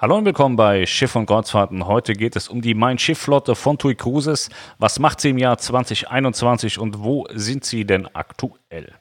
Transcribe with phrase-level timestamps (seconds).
[0.00, 1.86] Hallo und willkommen bei Schiff und Kreuzfahrten.
[1.86, 4.48] Heute geht es um die Mein Schiff-Flotte von TUI Cruises.
[4.78, 8.94] Was macht sie im Jahr 2021 und wo sind sie denn aktuell?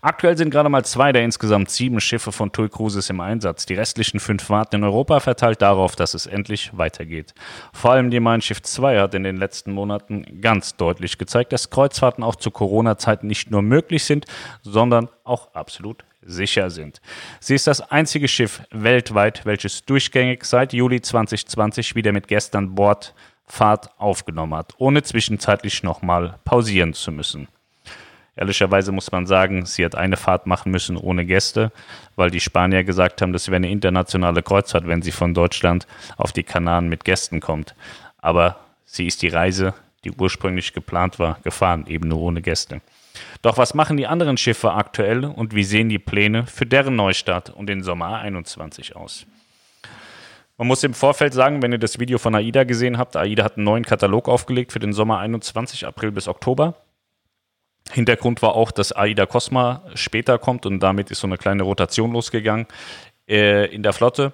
[0.00, 3.66] Aktuell sind gerade mal zwei der insgesamt sieben Schiffe von TUI Cruises im Einsatz.
[3.66, 7.34] Die restlichen fünf warten in Europa, verteilt darauf, dass es endlich weitergeht.
[7.72, 11.70] Vor allem die Mein Schiff 2 hat in den letzten Monaten ganz deutlich gezeigt, dass
[11.70, 14.26] Kreuzfahrten auch zu Corona-Zeiten nicht nur möglich sind,
[14.62, 17.00] sondern auch absolut sicher sind.
[17.40, 22.74] Sie ist das einzige Schiff weltweit, welches durchgängig seit Juli 2020 wieder mit Gästen an
[22.74, 23.14] Bord
[23.46, 27.48] Fahrt aufgenommen hat, ohne zwischenzeitlich nochmal pausieren zu müssen.
[28.34, 31.70] Ehrlicherweise muss man sagen, sie hat eine Fahrt machen müssen ohne Gäste,
[32.16, 36.32] weil die Spanier gesagt haben, das wäre eine internationale Kreuzfahrt, wenn sie von Deutschland auf
[36.32, 37.74] die Kanaren mit Gästen kommt.
[38.18, 42.80] Aber sie ist die Reise, die ursprünglich geplant war, gefahren, eben nur ohne Gäste.
[43.42, 47.50] Doch was machen die anderen Schiffe aktuell und wie sehen die Pläne für deren Neustart
[47.50, 49.26] und den Sommer 21 aus?
[50.58, 53.56] Man muss im Vorfeld sagen, wenn ihr das Video von AIDA gesehen habt, AIDA hat
[53.56, 56.74] einen neuen Katalog aufgelegt für den Sommer 21, April bis Oktober.
[57.90, 62.12] Hintergrund war auch, dass AIDA Cosma später kommt und damit ist so eine kleine Rotation
[62.12, 62.66] losgegangen
[63.28, 64.32] äh, in der Flotte.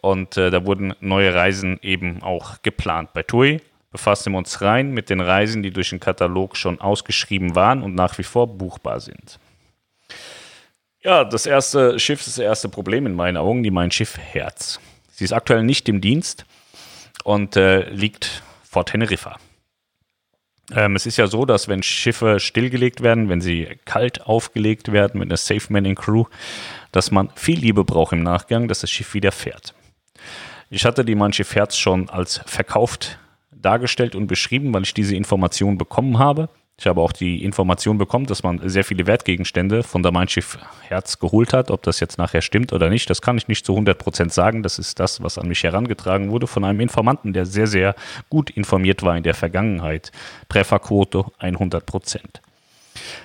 [0.00, 3.12] Und äh, da wurden neue Reisen eben auch geplant.
[3.12, 3.60] Bei TUI
[3.98, 7.96] befassen wir uns rein mit den Reisen, die durch den Katalog schon ausgeschrieben waren und
[7.96, 9.40] nach wie vor buchbar sind.
[11.02, 14.78] Ja, das erste Schiff ist das erste Problem in meinen Augen, die Mein Schiff Herz.
[15.10, 16.44] Sie ist aktuell nicht im Dienst
[17.24, 19.36] und äh, liegt vor Teneriffa.
[20.72, 25.18] Ähm, es ist ja so, dass wenn Schiffe stillgelegt werden, wenn sie kalt aufgelegt werden
[25.18, 26.24] mit einer Safe Manning Crew,
[26.92, 29.74] dass man viel Liebe braucht im Nachgang, dass das Schiff wieder fährt.
[30.70, 33.18] Ich hatte die Mein Schiff Herz schon als verkauft
[33.62, 36.48] dargestellt und beschrieben, weil ich diese Information bekommen habe.
[36.80, 40.58] Ich habe auch die Information bekommen, dass man sehr viele Wertgegenstände von der Mein Schiff
[40.86, 41.72] Herz geholt hat.
[41.72, 44.62] Ob das jetzt nachher stimmt oder nicht, das kann ich nicht zu 100 Prozent sagen.
[44.62, 47.96] Das ist das, was an mich herangetragen wurde von einem Informanten, der sehr, sehr
[48.30, 50.12] gut informiert war in der Vergangenheit.
[50.48, 52.42] Trefferquote 100 Prozent.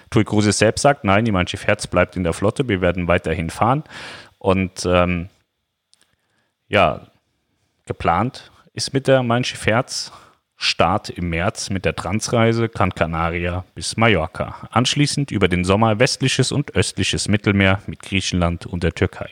[0.09, 2.68] Tui Cruises selbst sagt, nein, die Mein Schiff Herz bleibt in der Flotte.
[2.68, 3.84] Wir werden weiterhin fahren.
[4.40, 5.29] Und ähm,
[6.69, 7.06] ja,
[7.85, 10.11] geplant ist mit der Mein Herz
[10.56, 14.67] Start im März mit der Transreise Gran Canaria bis Mallorca.
[14.72, 19.29] Anschließend über den Sommer westliches und östliches Mittelmeer mit Griechenland und der Türkei.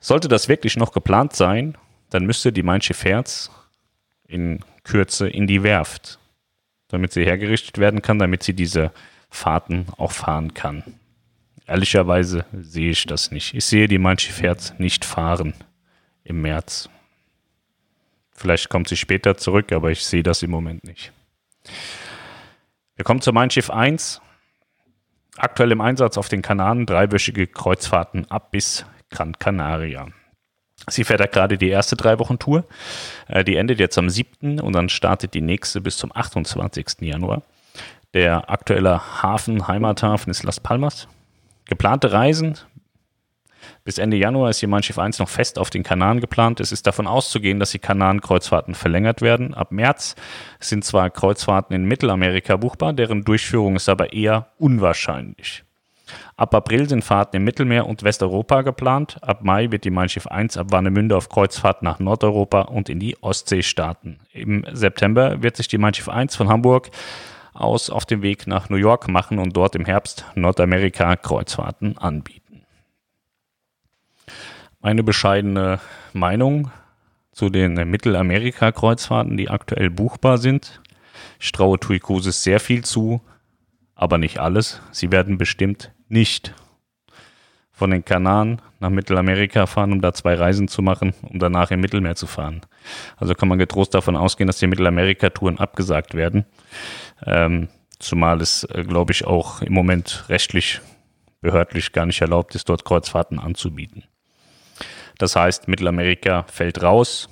[0.00, 1.76] Sollte das wirklich noch geplant sein,
[2.10, 3.50] dann müsste die Mein Herz
[4.26, 6.18] in Kürze in die Werft,
[6.88, 8.90] damit sie hergerichtet werden kann, damit sie diese
[9.28, 10.82] Fahrten auch fahren kann.
[11.66, 13.54] Ehrlicherweise sehe ich das nicht.
[13.54, 15.54] Ich sehe die Mein Herz nicht fahren
[16.22, 16.88] im März.
[18.34, 21.12] Vielleicht kommt sie später zurück, aber ich sehe das im Moment nicht.
[22.96, 24.20] Wir kommen zu Mein Schiff 1.
[25.36, 30.08] Aktuell im Einsatz auf den Kanaren, dreiwöchige Kreuzfahrten ab bis Gran Canaria.
[30.88, 32.64] Sie fährt ja gerade die erste drei Wochen Tour.
[33.28, 34.60] Äh, die endet jetzt am 7.
[34.60, 37.00] und dann startet die nächste bis zum 28.
[37.00, 37.42] Januar.
[38.12, 41.08] Der aktuelle Hafen, Heimathafen ist Las Palmas.
[41.64, 42.58] Geplante Reisen
[43.84, 46.58] bis Ende Januar ist hier Mein Schiff 1 noch fest auf den Kanaren geplant.
[46.58, 49.52] Es ist davon auszugehen, dass die Kanarenkreuzfahrten verlängert werden.
[49.52, 50.16] Ab März
[50.58, 55.64] sind zwar Kreuzfahrten in Mittelamerika buchbar, deren Durchführung ist aber eher unwahrscheinlich.
[56.36, 59.18] Ab April sind Fahrten im Mittelmeer und Westeuropa geplant.
[59.22, 63.00] Ab Mai wird die Mein Schiff 1 ab Warnemünde auf Kreuzfahrt nach Nordeuropa und in
[63.00, 64.18] die Ostsee starten.
[64.32, 66.90] Im September wird sich die Mein Schiff 1 von Hamburg
[67.52, 72.43] aus auf den Weg nach New York machen und dort im Herbst Nordamerika Kreuzfahrten anbieten.
[74.84, 75.80] Meine bescheidene
[76.12, 76.70] Meinung
[77.32, 80.82] zu den Mittelamerika-Kreuzfahrten, die aktuell buchbar sind.
[81.40, 83.22] Ich traue TUI Cruises sehr viel zu,
[83.94, 84.82] aber nicht alles.
[84.90, 86.54] Sie werden bestimmt nicht
[87.72, 91.80] von den Kanaren nach Mittelamerika fahren, um da zwei Reisen zu machen, um danach im
[91.80, 92.60] Mittelmeer zu fahren.
[93.16, 96.44] Also kann man getrost davon ausgehen, dass die Mittelamerika-Touren abgesagt werden.
[97.24, 97.68] Ähm,
[98.00, 100.82] zumal es, äh, glaube ich, auch im Moment rechtlich,
[101.40, 104.04] behördlich gar nicht erlaubt ist, dort Kreuzfahrten anzubieten.
[105.18, 107.28] Das heißt, Mittelamerika fällt raus,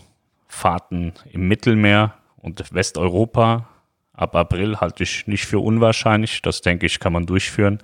[0.48, 3.68] Fahrten im Mittelmeer und Westeuropa
[4.12, 6.42] ab April halte ich nicht für unwahrscheinlich.
[6.42, 7.78] Das denke ich, kann man durchführen.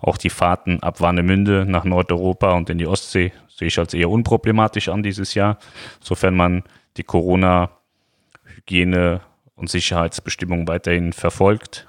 [0.00, 4.10] Auch die Fahrten ab Warnemünde nach Nordeuropa und in die Ostsee sehe ich als eher
[4.10, 5.58] unproblematisch an dieses Jahr,
[6.00, 6.62] sofern man
[6.96, 9.20] die Corona-Hygiene-
[9.56, 11.88] und Sicherheitsbestimmungen weiterhin verfolgt.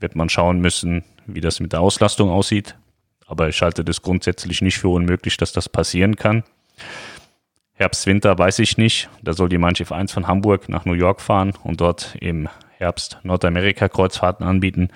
[0.00, 2.76] Wird man schauen müssen, wie das mit der Auslastung aussieht.
[3.26, 6.42] Aber ich halte das grundsätzlich nicht für unmöglich, dass das passieren kann.
[7.74, 9.08] Herbst, Winter weiß ich nicht.
[9.22, 12.48] Da soll die Mein Schiff 1 von Hamburg nach New York fahren und dort im
[12.76, 14.88] Herbst Nordamerika-Kreuzfahrten anbieten.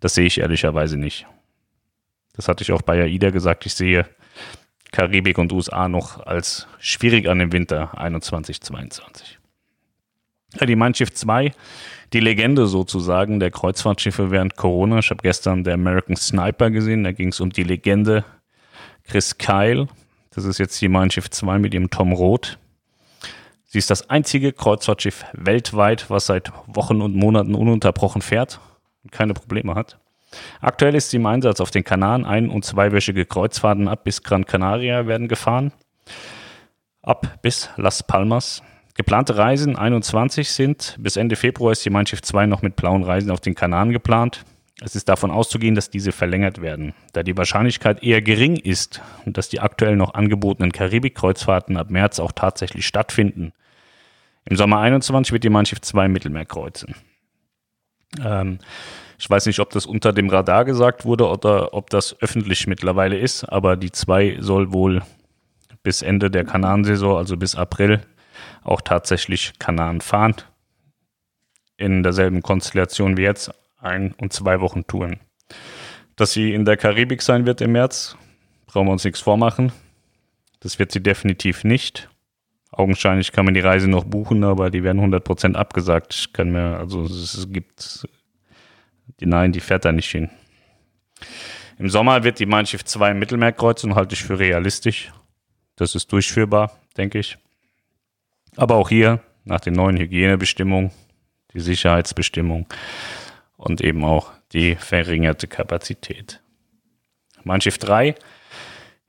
[0.00, 1.26] Das sehe ich ehrlicherweise nicht.
[2.34, 3.66] Das hatte ich auch bei AIDA gesagt.
[3.66, 4.06] Ich sehe
[4.92, 9.38] Karibik und USA noch als schwierig an im Winter 21, 22.
[10.58, 11.52] Ja, die Mein Schiff 2,
[12.12, 14.98] die Legende sozusagen der Kreuzfahrtschiffe während Corona.
[14.98, 18.24] Ich habe gestern der American Sniper gesehen, da ging es um die Legende
[19.04, 19.86] Chris Kyle.
[20.32, 22.58] Das ist jetzt die Mein Schiff 2 mit ihrem Tom Roth.
[23.64, 28.60] Sie ist das einzige Kreuzfahrtschiff weltweit, was seit Wochen und Monaten ununterbrochen fährt
[29.02, 29.98] und keine Probleme hat.
[30.60, 32.24] Aktuell ist sie im Einsatz auf den Kanaren.
[32.24, 35.72] Ein- und zweiwöchige Kreuzfahrten ab bis Gran Canaria werden gefahren.
[37.02, 38.62] Ab bis Las Palmas.
[38.94, 40.96] Geplante Reisen 21 sind.
[41.00, 43.90] Bis Ende Februar ist die Mein Schiff 2 noch mit blauen Reisen auf den Kanaren
[43.90, 44.44] geplant.
[44.82, 49.36] Es ist davon auszugehen, dass diese verlängert werden, da die Wahrscheinlichkeit eher gering ist und
[49.36, 53.52] dass die aktuell noch angebotenen Karibik-Kreuzfahrten ab März auch tatsächlich stattfinden.
[54.46, 56.94] Im Sommer 21 wird die Schiff 2 Mittelmeer kreuzen.
[58.24, 58.58] Ähm,
[59.18, 63.18] ich weiß nicht, ob das unter dem Radar gesagt wurde oder ob das öffentlich mittlerweile
[63.18, 65.02] ist, aber die 2 soll wohl
[65.82, 68.00] bis Ende der Kanansaison, also bis April,
[68.64, 70.36] auch tatsächlich Kanaren fahren.
[71.76, 73.50] In derselben Konstellation wie jetzt,
[73.80, 75.20] ein- und zwei Wochen Touren.
[76.16, 78.16] Dass sie in der Karibik sein wird im März,
[78.66, 79.72] brauchen wir uns nichts vormachen.
[80.60, 82.08] Das wird sie definitiv nicht.
[82.72, 86.14] Augenscheinlich kann man die Reise noch buchen, aber die werden 100% abgesagt.
[86.14, 88.06] Ich kann mir, also es gibt,
[89.18, 90.30] die nein, die fährt da nicht hin.
[91.78, 95.12] Im Sommer wird die Mein Schiff 2 im Mittelmeer kreuzen, halte ich für realistisch.
[95.76, 97.38] Das ist durchführbar, denke ich.
[98.56, 100.90] Aber auch hier, nach den neuen Hygienebestimmungen,
[101.54, 102.66] die Sicherheitsbestimmungen,
[103.60, 106.40] und eben auch die verringerte Kapazität.
[107.44, 108.14] Mein Schiff 3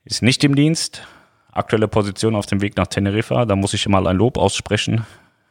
[0.04, 1.06] ist nicht im Dienst.
[1.50, 3.46] Aktuelle Position auf dem Weg nach Teneriffa.
[3.46, 5.06] Da muss ich mal ein Lob aussprechen.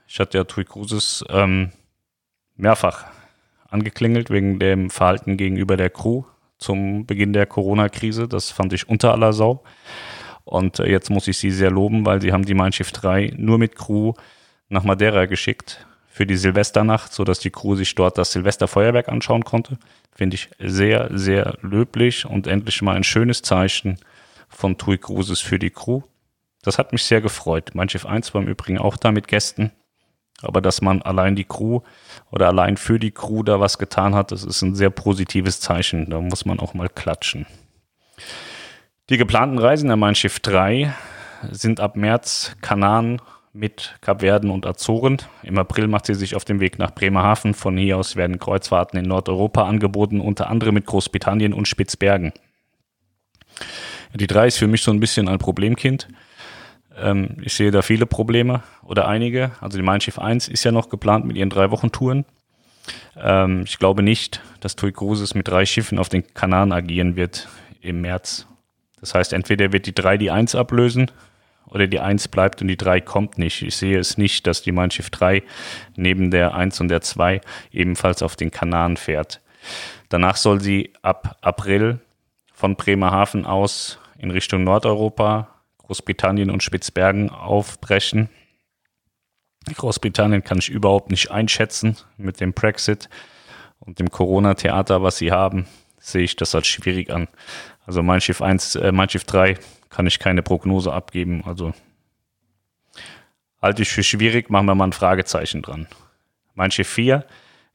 [0.08, 1.72] Ich hatte ja Tui Cruises ähm,
[2.56, 3.06] mehrfach
[3.70, 6.24] angeklingelt wegen dem Verhalten gegenüber der Crew
[6.60, 8.28] zum Beginn der Corona-Krise.
[8.28, 9.64] Das fand ich unter aller Sau.
[10.44, 13.34] Und äh, jetzt muss ich sie sehr loben, weil sie haben die Mein Schiff 3
[13.38, 14.14] nur mit Crew
[14.70, 19.78] nach Madeira geschickt für die Silvesternacht, sodass die Crew sich dort das Silvesterfeuerwerk anschauen konnte.
[20.14, 23.98] Finde ich sehr, sehr löblich und endlich mal ein schönes Zeichen
[24.50, 26.02] von TUI Cruises für die Crew.
[26.64, 27.72] Das hat mich sehr gefreut.
[27.74, 29.72] Mein Schiff 1 war im Übrigen auch da mit Gästen.
[30.42, 31.80] Aber dass man allein die Crew
[32.30, 36.10] oder allein für die Crew da was getan hat, das ist ein sehr positives Zeichen.
[36.10, 37.46] Da muss man auch mal klatschen.
[39.10, 40.94] Die geplanten Reisen der Mein Schiff 3
[41.52, 43.22] sind ab März Kanaren
[43.54, 45.18] mit Kapverden und Azoren.
[45.44, 47.54] Im April macht sie sich auf den Weg nach Bremerhaven.
[47.54, 52.32] Von hier aus werden Kreuzfahrten in Nordeuropa angeboten, unter anderem mit Großbritannien und Spitzbergen.
[54.14, 56.08] Die 3 ist für mich so ein bisschen ein Problemkind.
[56.98, 59.52] Ähm, ich sehe da viele Probleme oder einige.
[59.60, 62.26] Also die Mein Schiff 1 ist ja noch geplant mit ihren drei Wochen Touren.
[63.18, 67.48] Ähm, ich glaube nicht, dass TUI Cruises mit drei Schiffen auf den Kanaren agieren wird
[67.82, 68.48] im März.
[69.00, 71.12] Das heißt, entweder wird die 3 die 1 ablösen
[71.72, 73.62] oder die 1 bleibt und die 3 kommt nicht.
[73.62, 75.42] Ich sehe es nicht, dass die Mein Schiff 3
[75.96, 77.42] neben der 1 und der 2
[77.72, 79.42] ebenfalls auf den Kanaren fährt.
[80.10, 82.00] Danach soll sie ab April
[82.54, 85.48] von Bremerhaven aus in Richtung Nordeuropa,
[85.78, 88.30] Großbritannien und Spitzbergen aufbrechen.
[89.74, 93.10] Großbritannien kann ich überhaupt nicht einschätzen mit dem Brexit
[93.80, 95.68] und dem Corona-Theater, was sie haben,
[95.98, 97.28] sehe ich das als schwierig an.
[97.86, 99.58] Also mein Schiff 1, äh, mein Schiff 3
[99.92, 101.44] kann ich keine Prognose abgeben.
[101.46, 101.74] Also
[103.62, 105.88] halte ich für schwierig, machen wir mal ein Fragezeichen dran.
[106.56, 107.26] Mein Schiff 4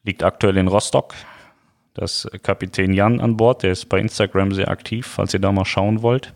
[0.03, 1.15] liegt aktuell in Rostock.
[1.95, 5.65] Das Kapitän Jan an Bord, der ist bei Instagram sehr aktiv, falls ihr da mal
[5.65, 6.35] schauen wollt.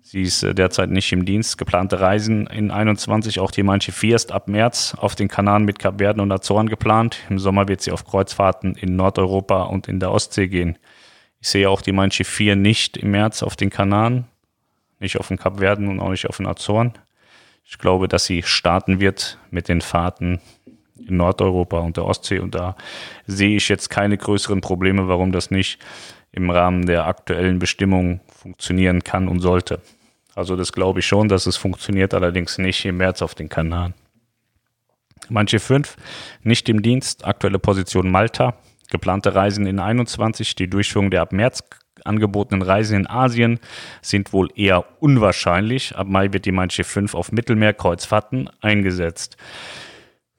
[0.00, 1.58] Sie ist äh, derzeit nicht im Dienst.
[1.58, 5.78] Geplante Reisen in 21, auch die Schiff 4 ist ab März auf den Kanaren mit
[5.78, 7.18] Kapverden und Azoren geplant.
[7.28, 10.78] Im Sommer wird sie auf Kreuzfahrten in Nordeuropa und in der Ostsee gehen.
[11.40, 14.26] Ich sehe auch die Schiff 4 nicht im März auf den Kanaren
[14.98, 16.92] nicht auf den Kapverden und auch nicht auf den Azoren.
[17.64, 20.40] Ich glaube, dass sie starten wird mit den Fahrten
[20.96, 22.76] in Nordeuropa und der Ostsee und da
[23.26, 25.78] sehe ich jetzt keine größeren Probleme, warum das nicht
[26.32, 29.80] im Rahmen der aktuellen Bestimmungen funktionieren kann und sollte.
[30.34, 33.94] Also das glaube ich schon, dass es funktioniert, allerdings nicht im März auf den Kanaren.
[35.28, 35.96] Manche fünf
[36.42, 38.54] nicht im Dienst, aktuelle Position Malta,
[38.90, 41.64] geplante Reisen in 21, die Durchführung der ab März
[42.06, 43.60] angebotenen Reisen in Asien
[44.02, 45.96] sind wohl eher unwahrscheinlich.
[45.96, 49.36] Ab Mai wird die Mein Schiff 5 auf Mittelmeerkreuzfahrten eingesetzt.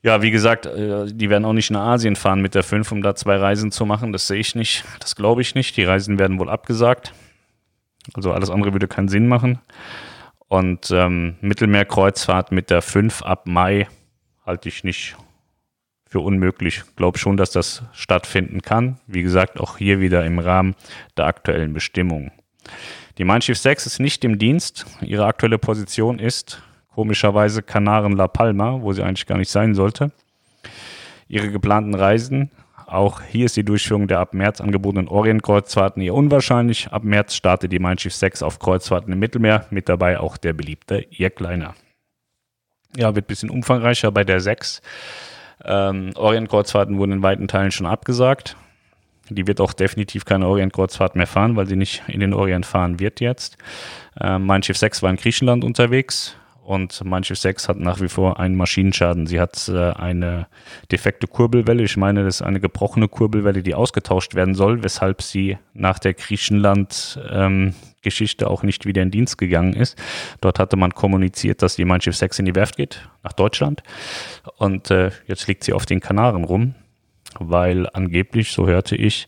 [0.03, 3.01] Ja, wie gesagt, äh, die werden auch nicht nach Asien fahren mit der 5, um
[3.01, 4.13] da zwei Reisen zu machen.
[4.13, 4.85] Das sehe ich nicht.
[4.99, 5.75] Das glaube ich nicht.
[5.75, 7.13] Die Reisen werden wohl abgesagt.
[8.13, 9.59] Also alles andere würde keinen Sinn machen.
[10.47, 13.87] Und ähm, Mittelmeerkreuzfahrt mit der 5 ab Mai
[14.45, 15.17] halte ich nicht
[16.09, 16.83] für unmöglich.
[16.95, 18.99] Glaube schon, dass das stattfinden kann.
[19.07, 20.75] Wie gesagt, auch hier wieder im Rahmen
[21.17, 22.31] der aktuellen Bestimmungen.
[23.17, 24.85] Die Mein Schiff 6 ist nicht im Dienst.
[25.01, 26.61] Ihre aktuelle Position ist
[26.93, 30.11] komischerweise Kanaren La Palma, wo sie eigentlich gar nicht sein sollte.
[31.27, 32.51] Ihre geplanten Reisen,
[32.87, 36.87] auch hier ist die Durchführung der ab März angebotenen Orientkreuzfahrten eher unwahrscheinlich.
[36.87, 40.53] Ab März startet die Mein Schiff 6 auf Kreuzfahrten im Mittelmeer, mit dabei auch der
[40.53, 41.75] beliebte Irkliner.
[42.95, 44.81] Ja, wird ein bisschen umfangreicher bei der 6.
[45.63, 48.55] Ähm, Orientkreuzfahrten wurden in weiten Teilen schon abgesagt.
[49.29, 52.99] Die wird auch definitiv keine Orientkreuzfahrt mehr fahren, weil sie nicht in den Orient fahren
[52.99, 53.57] wird jetzt.
[54.19, 56.35] Ähm, mein Schiff 6 war in Griechenland unterwegs
[56.67, 59.25] und Schiff 6 hat nach wie vor einen Maschinenschaden.
[59.25, 60.47] Sie hat äh, eine
[60.91, 61.83] defekte Kurbelwelle.
[61.83, 66.13] Ich meine, das ist eine gebrochene Kurbelwelle, die ausgetauscht werden soll, weshalb sie nach der
[66.13, 67.73] Griechenland ähm,
[68.43, 69.97] auch nicht wieder in Dienst gegangen ist.
[70.39, 73.83] Dort hatte man kommuniziert, dass die Mein Schiff 6 in die Werft geht, nach Deutschland.
[74.57, 76.75] Und äh, jetzt liegt sie auf den Kanaren rum
[77.39, 79.27] weil angeblich, so hörte ich,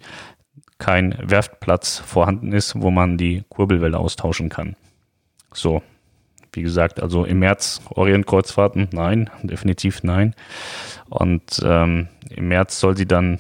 [0.78, 4.76] kein Werftplatz vorhanden ist, wo man die Kurbelwelle austauschen kann.
[5.54, 5.82] So,
[6.54, 10.36] wie gesagt, also im März Orientkreuzfahrten, nein, definitiv nein.
[11.10, 13.40] Und ähm, im März soll sie dann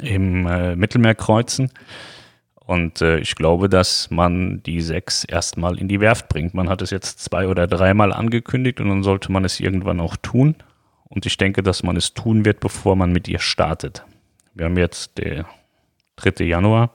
[0.00, 1.70] im äh, Mittelmeer kreuzen.
[2.54, 6.54] Und äh, ich glaube, dass man die sechs erstmal in die Werft bringt.
[6.54, 10.16] Man hat es jetzt zwei oder dreimal angekündigt und dann sollte man es irgendwann auch
[10.16, 10.56] tun.
[11.04, 14.04] Und ich denke, dass man es tun wird, bevor man mit ihr startet.
[14.54, 15.44] Wir haben jetzt den
[16.16, 16.44] 3.
[16.44, 16.90] Januar.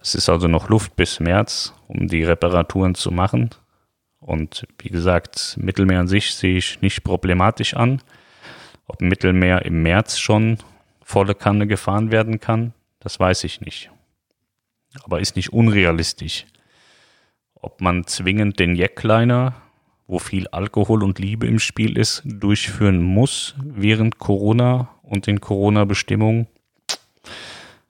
[0.00, 3.50] Es ist also noch Luft bis März, um die Reparaturen zu machen.
[4.20, 8.02] Und wie gesagt, Mittelmeer an sich sehe ich nicht problematisch an.
[8.86, 10.58] Ob Mittelmeer im März schon
[11.02, 13.90] volle Kanne gefahren werden kann, das weiß ich nicht.
[15.02, 16.46] Aber ist nicht unrealistisch.
[17.54, 19.54] Ob man zwingend den Jackliner
[20.06, 26.46] wo viel Alkohol und Liebe im Spiel ist, durchführen muss während Corona und den Corona-Bestimmungen,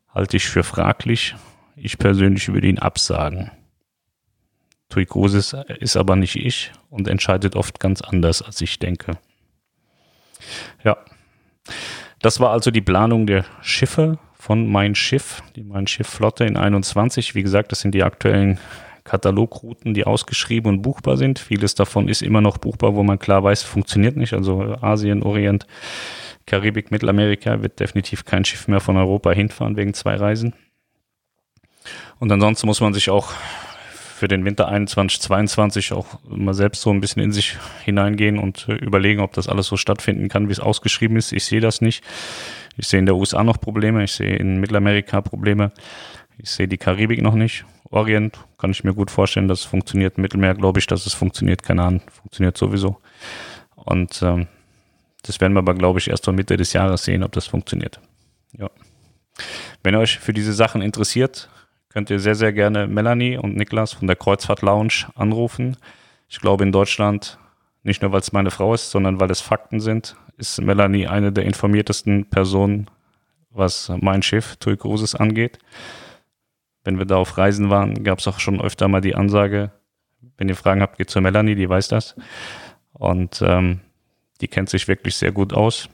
[0.08, 1.34] halte ich für fraglich.
[1.76, 3.50] Ich persönlich würde ihn absagen.
[4.88, 9.18] Tuikosis ist aber nicht ich und entscheidet oft ganz anders, als ich denke.
[10.82, 10.96] Ja,
[12.20, 16.56] das war also die Planung der Schiffe von Mein Schiff, die Mein Schiff Flotte in
[16.56, 17.34] 21.
[17.34, 18.58] Wie gesagt, das sind die aktuellen
[19.04, 21.38] Katalogrouten, die ausgeschrieben und buchbar sind.
[21.38, 24.32] Vieles davon ist immer noch buchbar, wo man klar weiß, funktioniert nicht.
[24.32, 25.66] Also Asien, Orient,
[26.46, 30.54] Karibik, Mittelamerika wird definitiv kein Schiff mehr von Europa hinfahren wegen zwei Reisen.
[32.18, 33.32] Und ansonsten muss man sich auch
[34.16, 38.66] für den Winter 21, 22 auch mal selbst so ein bisschen in sich hineingehen und
[38.68, 41.32] äh, überlegen, ob das alles so stattfinden kann, wie es ausgeschrieben ist.
[41.32, 42.02] Ich sehe das nicht.
[42.78, 44.02] Ich sehe in der USA noch Probleme.
[44.04, 45.70] Ich sehe in Mittelamerika Probleme.
[46.38, 47.66] Ich sehe die Karibik noch nicht.
[47.90, 50.16] Orient kann ich mir gut vorstellen, dass es funktioniert.
[50.16, 51.62] Mittelmeer glaube ich, dass es funktioniert.
[51.62, 52.96] Keine Ahnung, funktioniert sowieso.
[53.74, 54.46] Und ähm,
[55.22, 58.00] das werden wir aber, glaube ich, erst zur Mitte des Jahres sehen, ob das funktioniert.
[58.58, 58.70] Ja.
[59.82, 61.48] Wenn ihr euch für diese Sachen interessiert,
[61.96, 65.78] könnt ihr sehr, sehr gerne Melanie und Niklas von der Kreuzfahrt Lounge anrufen.
[66.28, 67.38] Ich glaube, in Deutschland,
[67.84, 71.32] nicht nur weil es meine Frau ist, sondern weil es Fakten sind, ist Melanie eine
[71.32, 72.90] der informiertesten Personen,
[73.48, 75.58] was mein Schiff TUI Cruises angeht
[76.86, 79.72] wenn wir da auf Reisen waren, gab es auch schon öfter mal die Ansage,
[80.38, 82.14] wenn ihr Fragen habt, geht zur Melanie, die weiß das.
[82.92, 83.80] Und ähm,
[84.40, 85.88] die kennt sich wirklich sehr gut aus.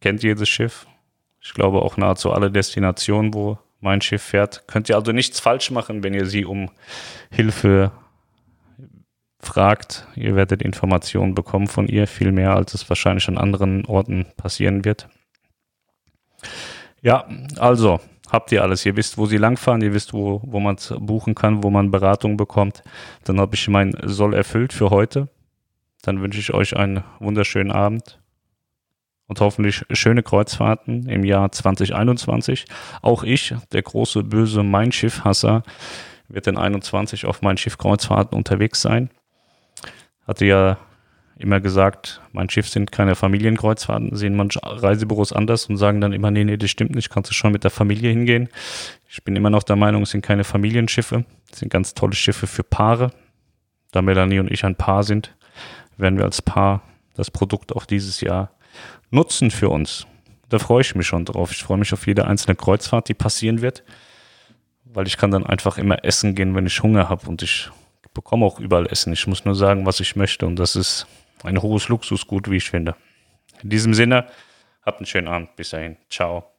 [0.00, 0.86] Kennt jedes Schiff.
[1.42, 4.66] Ich glaube auch nahezu alle Destinationen, wo mein Schiff fährt.
[4.68, 6.70] Könnt ihr also nichts falsch machen, wenn ihr sie um
[7.30, 7.90] Hilfe
[9.40, 10.06] fragt.
[10.14, 14.84] Ihr werdet Informationen bekommen von ihr, viel mehr, als es wahrscheinlich an anderen Orten passieren
[14.84, 15.08] wird.
[17.02, 17.98] Ja, also
[18.30, 18.86] habt ihr alles.
[18.86, 21.90] Ihr wisst, wo sie langfahren, ihr wisst, wo, wo man es buchen kann, wo man
[21.90, 22.84] Beratung bekommt.
[23.24, 25.28] Dann habe ich mein Soll erfüllt für heute.
[26.02, 28.21] Dann wünsche ich euch einen wunderschönen Abend
[29.32, 32.66] und hoffentlich schöne Kreuzfahrten im Jahr 2021.
[33.00, 35.62] Auch ich, der große böse Mein Schiff-Hasser,
[36.28, 39.08] wird in 21 auf mein Schiff Kreuzfahrten unterwegs sein.
[40.26, 40.76] Hatte ja
[41.38, 46.30] immer gesagt, mein Schiff sind keine Familienkreuzfahrten, sehen manche Reisebüros anders und sagen dann immer,
[46.30, 48.50] nee, nee, das stimmt nicht, kannst du schon mit der Familie hingehen.
[49.08, 52.46] Ich bin immer noch der Meinung, es sind keine Familienschiffe, es sind ganz tolle Schiffe
[52.46, 53.12] für Paare.
[53.92, 55.34] Da Melanie und ich ein Paar sind,
[55.96, 56.82] werden wir als Paar
[57.14, 58.50] das Produkt auch dieses Jahr
[59.10, 60.06] nutzen für uns.
[60.48, 61.52] Da freue ich mich schon drauf.
[61.52, 63.84] Ich freue mich auf jede einzelne Kreuzfahrt, die passieren wird,
[64.84, 67.70] weil ich kann dann einfach immer essen gehen, wenn ich Hunger habe und ich
[68.14, 69.12] bekomme auch überall Essen.
[69.12, 71.06] Ich muss nur sagen, was ich möchte und das ist
[71.44, 72.94] ein hohes Luxusgut, wie ich finde.
[73.62, 74.26] In diesem Sinne,
[74.82, 75.56] habt einen schönen Abend.
[75.56, 75.96] Bis dahin.
[76.10, 76.51] Ciao.